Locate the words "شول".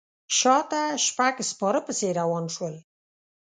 2.55-2.75